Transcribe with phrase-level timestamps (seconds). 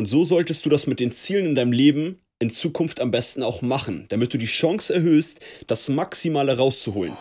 [0.00, 3.42] Und so solltest du das mit den Zielen in deinem Leben in Zukunft am besten
[3.42, 7.12] auch machen, damit du die Chance erhöhst, das Maximale rauszuholen.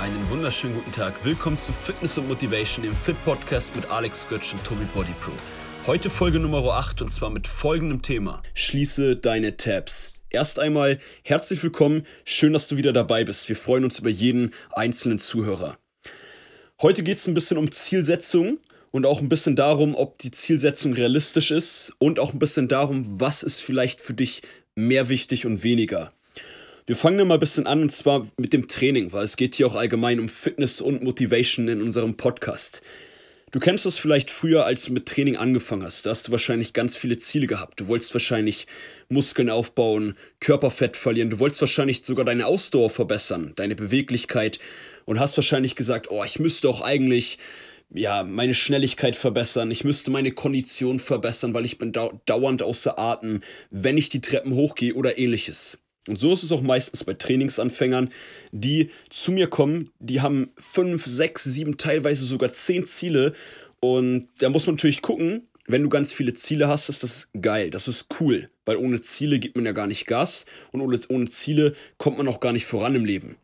[0.00, 1.22] Einen wunderschönen guten Tag.
[1.22, 5.32] Willkommen zu Fitness und Motivation, dem Fit Podcast mit Alex Götz und Tobi Body Pro.
[5.86, 8.42] Heute Folge Nummer 8 und zwar mit folgendem Thema.
[8.54, 10.14] Schließe deine Tabs.
[10.30, 13.48] Erst einmal herzlich willkommen, schön, dass du wieder dabei bist.
[13.48, 15.78] Wir freuen uns über jeden einzelnen Zuhörer.
[16.82, 18.58] Heute geht es ein bisschen um Zielsetzung
[18.90, 23.06] und auch ein bisschen darum, ob die Zielsetzung realistisch ist und auch ein bisschen darum,
[23.18, 24.42] was ist vielleicht für dich
[24.74, 26.10] mehr wichtig und weniger.
[26.84, 29.66] Wir fangen mal ein bisschen an und zwar mit dem Training, weil es geht hier
[29.66, 32.82] auch allgemein um Fitness und Motivation in unserem Podcast.
[33.50, 36.04] Du kennst das vielleicht früher, als du mit Training angefangen hast.
[36.04, 37.80] Da hast du wahrscheinlich ganz viele Ziele gehabt.
[37.80, 38.66] Du wolltest wahrscheinlich
[39.08, 41.30] Muskeln aufbauen, Körperfett verlieren.
[41.30, 44.58] Du wolltest wahrscheinlich sogar deine Ausdauer verbessern, deine Beweglichkeit
[45.06, 47.38] und hast wahrscheinlich gesagt, oh, ich müsste auch eigentlich
[47.90, 53.40] ja, meine Schnelligkeit verbessern, ich müsste meine Kondition verbessern, weil ich bin dauernd außer Atem,
[53.70, 55.78] wenn ich die Treppen hochgehe oder ähnliches.
[56.08, 58.08] Und so ist es auch meistens bei Trainingsanfängern,
[58.50, 63.34] die zu mir kommen, die haben fünf, sechs, sieben, teilweise sogar zehn Ziele.
[63.80, 67.70] Und da muss man natürlich gucken, wenn du ganz viele Ziele hast, ist das geil,
[67.70, 71.28] das ist cool, weil ohne Ziele gibt man ja gar nicht Gas und ohne, ohne
[71.28, 73.36] Ziele kommt man auch gar nicht voran im Leben.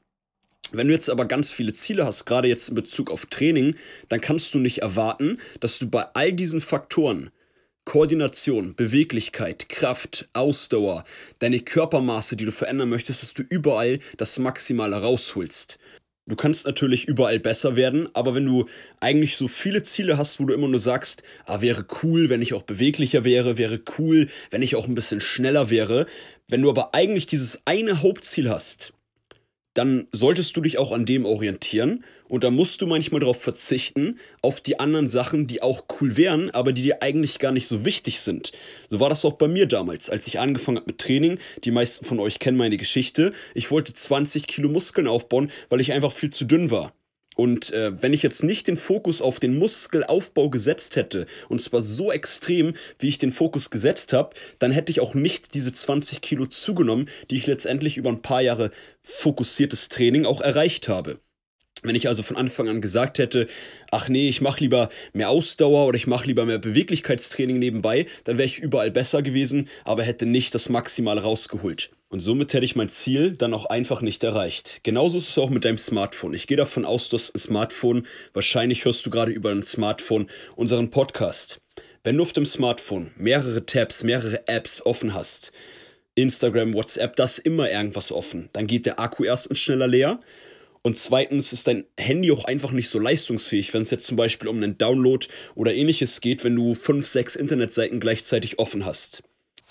[0.72, 3.76] Wenn du jetzt aber ganz viele Ziele hast, gerade jetzt in Bezug auf Training,
[4.08, 7.30] dann kannst du nicht erwarten, dass du bei all diesen Faktoren
[7.84, 11.04] Koordination, Beweglichkeit, Kraft, Ausdauer,
[11.38, 15.78] deine Körpermaße, die du verändern möchtest, dass du überall das Maximale rausholst.
[16.26, 18.66] Du kannst natürlich überall besser werden, aber wenn du
[19.00, 22.54] eigentlich so viele Ziele hast, wo du immer nur sagst, ah, wäre cool, wenn ich
[22.54, 26.06] auch beweglicher wäre, wäre cool, wenn ich auch ein bisschen schneller wäre,
[26.48, 28.94] wenn du aber eigentlich dieses eine Hauptziel hast,
[29.74, 34.18] dann solltest du dich auch an dem orientieren und da musst du manchmal darauf verzichten,
[34.40, 37.84] auf die anderen Sachen, die auch cool wären, aber die dir eigentlich gar nicht so
[37.84, 38.52] wichtig sind.
[38.88, 41.38] So war das auch bei mir damals, als ich angefangen habe mit Training.
[41.64, 43.32] Die meisten von euch kennen meine Geschichte.
[43.54, 46.94] Ich wollte 20 Kilo Muskeln aufbauen, weil ich einfach viel zu dünn war.
[47.34, 51.80] Und äh, wenn ich jetzt nicht den Fokus auf den Muskelaufbau gesetzt hätte, und zwar
[51.80, 56.20] so extrem, wie ich den Fokus gesetzt habe, dann hätte ich auch nicht diese 20
[56.20, 58.70] Kilo zugenommen, die ich letztendlich über ein paar Jahre
[59.02, 61.18] fokussiertes Training auch erreicht habe.
[61.84, 63.46] Wenn ich also von Anfang an gesagt hätte,
[63.90, 68.38] ach nee, ich mache lieber mehr Ausdauer oder ich mache lieber mehr Beweglichkeitstraining nebenbei, dann
[68.38, 71.90] wäre ich überall besser gewesen, aber hätte nicht das Maximal rausgeholt.
[72.14, 74.84] Und somit hätte ich mein Ziel dann auch einfach nicht erreicht.
[74.84, 76.32] Genauso ist es auch mit deinem Smartphone.
[76.32, 80.90] Ich gehe davon aus, dass ein Smartphone, wahrscheinlich hörst du gerade über ein Smartphone unseren
[80.90, 81.58] Podcast.
[82.04, 85.50] Wenn du auf dem Smartphone mehrere Tabs, mehrere Apps offen hast,
[86.14, 90.20] Instagram, WhatsApp, das immer irgendwas offen, dann geht der Akku erstens schneller leer
[90.82, 94.46] und zweitens ist dein Handy auch einfach nicht so leistungsfähig, wenn es jetzt zum Beispiel
[94.46, 95.26] um einen Download
[95.56, 99.24] oder ähnliches geht, wenn du fünf, sechs Internetseiten gleichzeitig offen hast.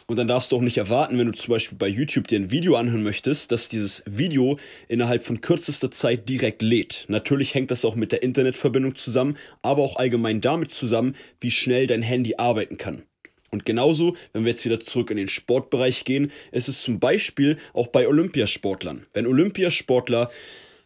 [0.07, 2.51] Und dann darfst du auch nicht erwarten, wenn du zum Beispiel bei YouTube dir ein
[2.51, 7.05] Video anhören möchtest, dass dieses Video innerhalb von kürzester Zeit direkt lädt.
[7.07, 11.87] Natürlich hängt das auch mit der Internetverbindung zusammen, aber auch allgemein damit zusammen, wie schnell
[11.87, 13.03] dein Handy arbeiten kann.
[13.51, 17.59] Und genauso, wenn wir jetzt wieder zurück in den Sportbereich gehen, ist es zum Beispiel
[17.73, 19.05] auch bei Olympiasportlern.
[19.13, 20.31] Wenn Olympiasportler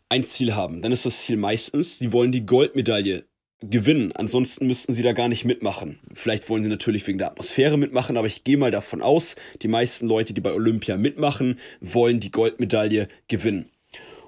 [0.10, 3.24] ein Ziel haben, dann ist das Ziel meistens, sie wollen die Goldmedaille
[3.62, 4.12] gewinnen.
[4.14, 6.00] Ansonsten müssten sie da gar nicht mitmachen.
[6.14, 9.68] Vielleicht wollen sie natürlich wegen der Atmosphäre mitmachen, aber ich gehe mal davon aus, die
[9.68, 13.70] meisten Leute, die bei Olympia mitmachen, wollen die Goldmedaille gewinnen.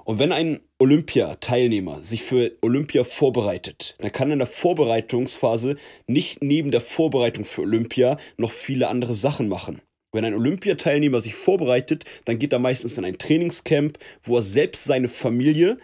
[0.05, 5.75] Und wenn ein Olympia-Teilnehmer sich für Olympia vorbereitet, dann kann in der Vorbereitungsphase
[6.07, 9.81] nicht neben der Vorbereitung für Olympia noch viele andere Sachen machen.
[10.11, 14.85] Wenn ein Olympiateilnehmer sich vorbereitet, dann geht er meistens in ein Trainingscamp, wo er selbst
[14.85, 15.77] seine Familie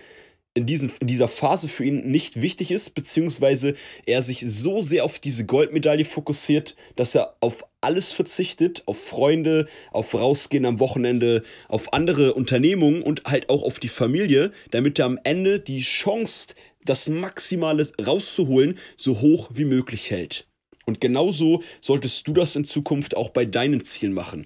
[0.56, 5.04] in, diesen, in dieser Phase für ihn nicht wichtig ist, beziehungsweise er sich so sehr
[5.04, 11.44] auf diese Goldmedaille fokussiert, dass er auf alles verzichtet, auf Freunde, auf Rausgehen am Wochenende,
[11.68, 16.56] auf andere Unternehmungen und halt auch auf die Familie, damit er am Ende die Chance,
[16.86, 20.48] das Maximale rauszuholen, so hoch wie möglich hält.
[20.86, 24.46] Und genauso solltest du das in Zukunft auch bei deinen Zielen machen.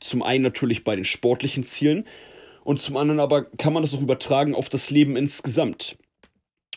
[0.00, 2.04] Zum einen natürlich bei den sportlichen Zielen
[2.68, 5.96] und zum anderen aber kann man das auch übertragen auf das Leben insgesamt.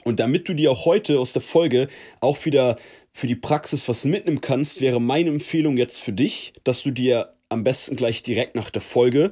[0.06, 1.90] Und damit du dir auch heute aus der Folge
[2.22, 2.78] auch wieder
[3.12, 7.34] für die Praxis was mitnehmen kannst, wäre meine Empfehlung jetzt für dich, dass du dir
[7.50, 9.32] am besten gleich direkt nach der Folge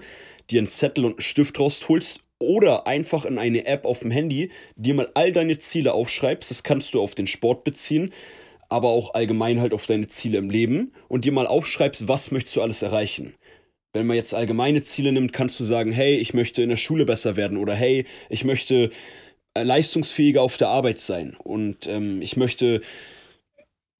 [0.49, 4.51] dir einen Zettel und einen Stift rausholst oder einfach in eine App auf dem Handy
[4.75, 6.51] dir mal all deine Ziele aufschreibst.
[6.51, 8.11] Das kannst du auf den Sport beziehen
[8.69, 12.55] aber auch allgemein halt auf deine Ziele im Leben und dir mal aufschreibst, was möchtest
[12.55, 13.33] du alles erreichen.
[13.93, 17.05] Wenn man jetzt allgemeine Ziele nimmt, kannst du sagen, hey, ich möchte in der Schule
[17.05, 18.91] besser werden oder hey, ich möchte
[19.55, 22.81] äh, leistungsfähiger auf der Arbeit sein und ähm, ich möchte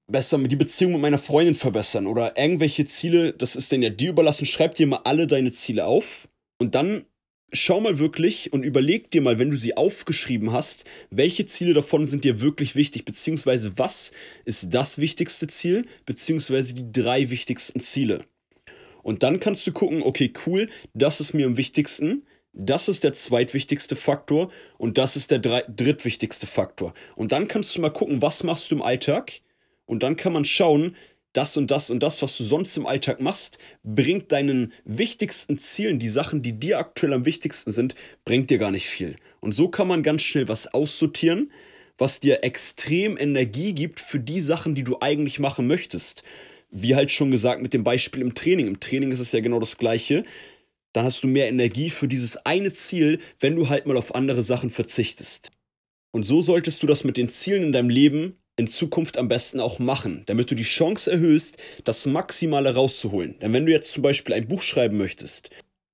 [0.07, 4.09] besser die Beziehung mit meiner Freundin verbessern oder irgendwelche Ziele, das ist dann ja dir
[4.09, 6.27] überlassen, schreib dir mal alle deine Ziele auf
[6.59, 7.05] und dann
[7.51, 12.05] schau mal wirklich und überleg dir mal, wenn du sie aufgeschrieben hast, welche Ziele davon
[12.05, 14.11] sind dir wirklich wichtig, beziehungsweise was
[14.45, 18.25] ist das wichtigste Ziel, beziehungsweise die drei wichtigsten Ziele.
[19.09, 23.11] Und dann kannst du gucken, okay, cool, das ist mir am wichtigsten, das ist der
[23.13, 26.93] zweitwichtigste Faktor und das ist der drittwichtigste Faktor.
[27.15, 29.31] Und dann kannst du mal gucken, was machst du im Alltag
[29.87, 30.95] und dann kann man schauen,
[31.33, 35.97] das und das und das, was du sonst im Alltag machst, bringt deinen wichtigsten Zielen,
[35.97, 37.95] die Sachen, die dir aktuell am wichtigsten sind,
[38.25, 39.15] bringt dir gar nicht viel.
[39.39, 41.51] Und so kann man ganz schnell was aussortieren,
[41.97, 46.23] was dir extrem Energie gibt für die Sachen, die du eigentlich machen möchtest.
[46.69, 48.67] Wie halt schon gesagt mit dem Beispiel im Training.
[48.67, 50.23] Im Training ist es ja genau das gleiche.
[50.93, 54.43] Dann hast du mehr Energie für dieses eine Ziel, wenn du halt mal auf andere
[54.43, 55.51] Sachen verzichtest.
[56.11, 59.61] Und so solltest du das mit den Zielen in deinem Leben in Zukunft am besten
[59.61, 63.39] auch machen, damit du die Chance erhöhst, das Maximale rauszuholen.
[63.39, 65.49] Denn wenn du jetzt zum Beispiel ein Buch schreiben möchtest,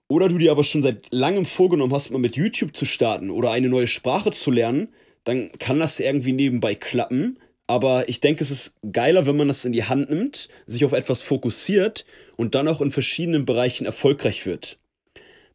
[0.07, 3.51] oder du dir aber schon seit langem vorgenommen hast, mal mit YouTube zu starten oder
[3.51, 4.89] eine neue Sprache zu lernen,
[5.23, 7.39] dann kann das irgendwie nebenbei klappen.
[7.67, 10.93] Aber ich denke, es ist geiler, wenn man das in die Hand nimmt, sich auf
[10.93, 12.05] etwas fokussiert
[12.37, 14.77] und dann auch in verschiedenen Bereichen erfolgreich wird.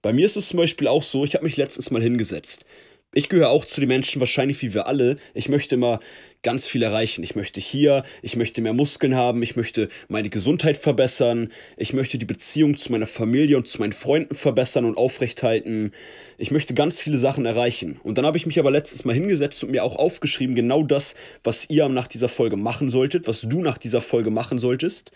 [0.02, 2.64] Bei mir ist es zum Beispiel auch so, ich habe mich letztens mal hingesetzt
[3.12, 5.16] ich gehöre auch zu den Menschen, wahrscheinlich wie wir alle.
[5.34, 5.98] Ich möchte immer
[6.42, 7.24] ganz viel erreichen.
[7.24, 12.18] Ich möchte hier, ich möchte mehr Muskeln haben, ich möchte meine Gesundheit verbessern, ich möchte
[12.18, 15.90] die Beziehung zu meiner Familie und zu meinen Freunden verbessern und aufrechthalten.
[16.38, 17.98] Ich möchte ganz viele Sachen erreichen.
[18.04, 21.16] Und dann habe ich mich aber letztes Mal hingesetzt und mir auch aufgeschrieben, genau das,
[21.42, 25.10] was ihr nach dieser Folge machen solltet, was du nach dieser Folge machen solltest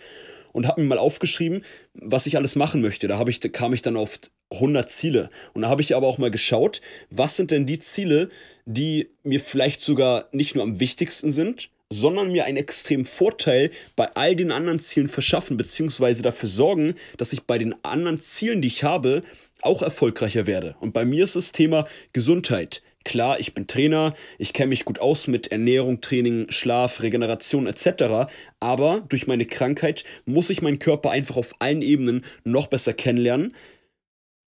[0.53, 1.63] und habe mir mal aufgeschrieben,
[1.95, 3.09] was ich alles machen möchte.
[3.09, 4.19] Da ich, kam ich dann auf
[4.55, 5.31] 100 Ziele.
[5.53, 6.81] Und da habe ich aber auch mal geschaut,
[7.11, 8.29] was sind denn die Ziele,
[8.67, 14.09] die mir vielleicht sogar nicht nur am wichtigsten sind, sondern mir einen extremen Vorteil bei
[14.15, 18.69] all den anderen Zielen verschaffen, beziehungsweise dafür sorgen, dass ich bei den anderen Zielen, die
[18.69, 19.23] ich habe,
[19.63, 20.77] auch erfolgreicher werde.
[20.81, 22.83] Und bei mir ist das Thema Gesundheit.
[23.05, 28.33] Klar, ich bin Trainer, ich kenne mich gut aus mit Ernährung, Training, Schlaf, Regeneration etc.
[28.61, 33.55] Aber durch meine Krankheit muss ich meinen Körper einfach auf allen Ebenen noch besser kennenlernen,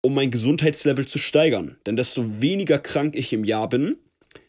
[0.06, 1.78] um mein Gesundheitslevel zu steigern.
[1.84, 3.96] Denn desto weniger krank ich im Jahr bin,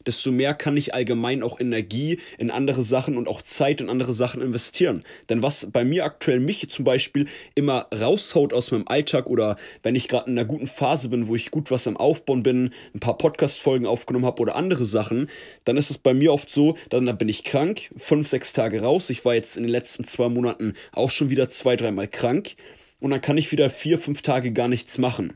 [0.06, 4.13] desto mehr kann ich allgemein auch Energie in andere Sachen und auch Zeit in andere
[4.13, 5.04] Sachen investieren.
[5.30, 7.25] Denn was bei mir aktuell mich zum Beispiel
[7.56, 11.36] immer raushaut aus meinem Alltag oder wenn ich gerade in einer guten Phase bin, wo
[11.36, 15.27] ich gut was am Aufbauen bin, ein paar Podcast-Folgen aufgenommen habe oder andere Sachen,
[15.65, 19.09] dann ist es bei mir oft so, dann, bin ich krank, fünf, sechs Tage raus.
[19.09, 22.56] Ich war jetzt in den letzten zwei Monaten auch schon wieder zwei, dreimal krank
[23.00, 25.33] und dann kann ich wieder vier, fünf Tage gar nichts machen.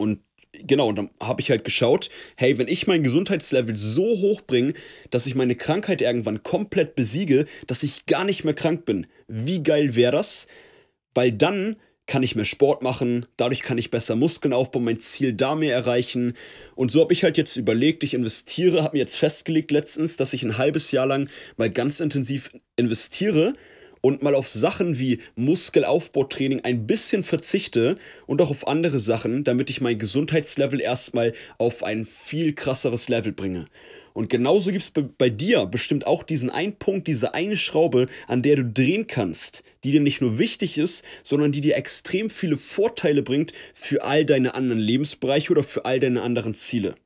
[0.00, 0.20] Und
[0.52, 4.72] genau, und dann habe ich halt geschaut, hey, wenn ich mein Gesundheitslevel so hoch bringe,
[5.10, 9.62] dass ich meine Krankheit irgendwann komplett besiege, dass ich gar nicht mehr krank bin, wie
[9.62, 10.46] geil wäre das?
[11.14, 11.76] Weil dann
[12.06, 15.74] kann ich mehr Sport machen, dadurch kann ich besser Muskeln aufbauen, mein Ziel da mehr
[15.74, 16.32] erreichen.
[16.76, 20.32] Und so habe ich halt jetzt überlegt, ich investiere, habe mir jetzt festgelegt letztens, dass
[20.32, 23.52] ich ein halbes Jahr lang mal ganz intensiv investiere
[24.00, 29.70] und mal auf Sachen wie Muskelaufbautraining ein bisschen verzichte und auch auf andere Sachen, damit
[29.70, 33.66] ich mein Gesundheitslevel erstmal auf ein viel krasseres Level bringe.
[34.12, 38.06] Und genauso gibt es bei, bei, dir bestimmt auch diesen einen Punkt, diese eine Schraube,
[38.26, 42.28] an der du drehen kannst, die dir nicht nur wichtig ist, sondern die dir extrem
[42.28, 46.96] viele Vorteile bringt für all deine anderen Lebensbereiche oder für all deine anderen Ziele.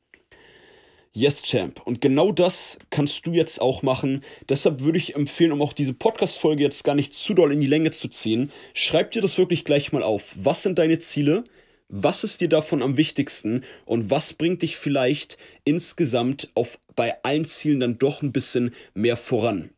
[1.17, 1.81] Yes, Champ.
[1.85, 4.25] Und genau das kannst du jetzt auch machen.
[4.49, 7.69] Deshalb würde ich empfehlen, um auch diese Podcast-Folge jetzt gar nicht zu doll in die
[7.69, 10.33] Länge zu ziehen, schreib dir das wirklich gleich mal auf.
[10.35, 11.45] Was sind deine Ziele?
[11.89, 13.63] Was ist dir davon am wichtigsten?
[13.85, 19.17] Und was bringt dich vielleicht insgesamt auf, bei allen Zielen dann doch ein bisschen mehr
[19.17, 19.71] voran?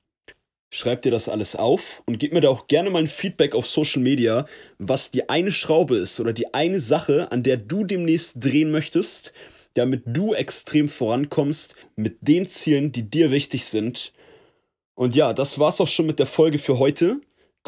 [0.70, 3.66] Schreib dir das alles auf und gib mir da auch gerne mal ein Feedback auf
[3.66, 4.46] Social Media,
[4.78, 9.34] was die eine Schraube ist oder die eine Sache, an der du demnächst drehen möchtest
[9.76, 14.12] damit du extrem vorankommst mit den Zielen, die dir wichtig sind.
[14.94, 17.20] Und ja, das war's auch schon mit der Folge für heute.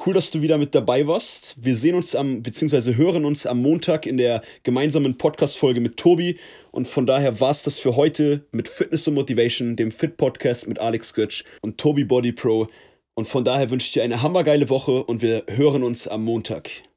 [0.05, 1.57] Cool, dass du wieder mit dabei warst.
[1.59, 6.39] Wir sehen uns am, beziehungsweise hören uns am Montag in der gemeinsamen Podcast-Folge mit Tobi.
[6.71, 11.15] Und von daher war's das für heute mit Fitness und Motivation, dem Fit-Podcast mit Alex
[11.15, 12.69] Götsch und Tobi Body Pro.
[13.15, 16.88] Und von daher wünsche ich dir eine hammergeile Woche und wir hören uns am Montag.